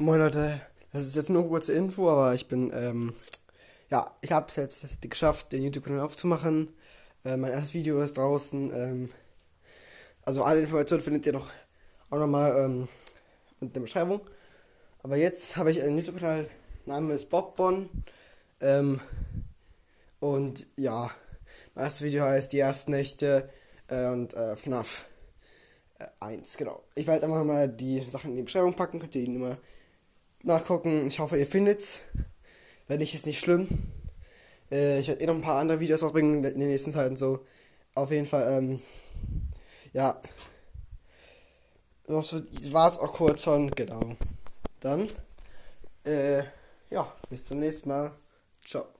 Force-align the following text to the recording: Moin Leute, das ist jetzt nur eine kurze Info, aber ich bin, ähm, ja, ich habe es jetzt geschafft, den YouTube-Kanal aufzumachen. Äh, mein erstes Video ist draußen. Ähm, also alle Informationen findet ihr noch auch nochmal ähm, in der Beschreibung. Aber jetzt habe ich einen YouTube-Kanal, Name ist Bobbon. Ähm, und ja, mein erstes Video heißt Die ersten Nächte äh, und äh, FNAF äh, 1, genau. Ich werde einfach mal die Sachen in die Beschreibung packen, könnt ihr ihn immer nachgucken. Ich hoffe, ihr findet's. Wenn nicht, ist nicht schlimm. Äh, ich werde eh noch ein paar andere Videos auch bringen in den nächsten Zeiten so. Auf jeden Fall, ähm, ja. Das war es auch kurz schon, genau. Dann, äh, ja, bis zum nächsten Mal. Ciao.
Moin 0.00 0.20
Leute, 0.20 0.60
das 0.92 1.06
ist 1.06 1.16
jetzt 1.16 1.28
nur 1.28 1.40
eine 1.40 1.48
kurze 1.48 1.72
Info, 1.72 2.08
aber 2.08 2.32
ich 2.32 2.46
bin, 2.46 2.70
ähm, 2.72 3.14
ja, 3.90 4.16
ich 4.20 4.30
habe 4.30 4.46
es 4.48 4.54
jetzt 4.54 4.86
geschafft, 5.02 5.50
den 5.50 5.64
YouTube-Kanal 5.64 6.02
aufzumachen. 6.02 6.68
Äh, 7.24 7.36
mein 7.36 7.50
erstes 7.50 7.74
Video 7.74 8.00
ist 8.00 8.16
draußen. 8.16 8.72
Ähm, 8.72 9.10
also 10.24 10.44
alle 10.44 10.60
Informationen 10.60 11.02
findet 11.02 11.26
ihr 11.26 11.32
noch 11.32 11.50
auch 12.10 12.18
nochmal 12.18 12.56
ähm, 12.56 12.88
in 13.60 13.72
der 13.72 13.80
Beschreibung. 13.80 14.20
Aber 15.02 15.16
jetzt 15.16 15.56
habe 15.56 15.72
ich 15.72 15.82
einen 15.82 15.98
YouTube-Kanal, 15.98 16.48
Name 16.86 17.14
ist 17.14 17.28
Bobbon. 17.28 17.88
Ähm, 18.60 19.00
und 20.20 20.64
ja, 20.76 21.10
mein 21.74 21.86
erstes 21.86 22.02
Video 22.02 22.22
heißt 22.22 22.52
Die 22.52 22.60
ersten 22.60 22.92
Nächte 22.92 23.50
äh, 23.88 24.06
und 24.06 24.32
äh, 24.34 24.54
FNAF 24.54 25.06
äh, 25.98 26.06
1, 26.20 26.56
genau. 26.56 26.84
Ich 26.94 27.08
werde 27.08 27.26
einfach 27.26 27.42
mal 27.42 27.68
die 27.68 28.00
Sachen 28.02 28.30
in 28.30 28.36
die 28.36 28.42
Beschreibung 28.44 28.74
packen, 28.74 29.00
könnt 29.00 29.16
ihr 29.16 29.24
ihn 29.24 29.34
immer 29.34 29.58
nachgucken. 30.42 31.06
Ich 31.06 31.18
hoffe, 31.18 31.38
ihr 31.38 31.46
findet's. 31.46 32.00
Wenn 32.86 32.98
nicht, 32.98 33.14
ist 33.14 33.26
nicht 33.26 33.40
schlimm. 33.40 33.68
Äh, 34.70 35.00
ich 35.00 35.08
werde 35.08 35.22
eh 35.22 35.26
noch 35.26 35.34
ein 35.34 35.40
paar 35.40 35.58
andere 35.58 35.80
Videos 35.80 36.02
auch 36.02 36.12
bringen 36.12 36.44
in 36.44 36.58
den 36.58 36.68
nächsten 36.68 36.92
Zeiten 36.92 37.16
so. 37.16 37.44
Auf 37.94 38.10
jeden 38.10 38.26
Fall, 38.26 38.58
ähm, 38.58 38.80
ja. 39.92 40.20
Das 42.06 42.72
war 42.72 42.90
es 42.90 42.98
auch 42.98 43.12
kurz 43.12 43.42
schon, 43.42 43.70
genau. 43.72 44.00
Dann, 44.80 45.08
äh, 46.04 46.42
ja, 46.90 47.12
bis 47.28 47.44
zum 47.44 47.58
nächsten 47.60 47.90
Mal. 47.90 48.12
Ciao. 48.64 48.97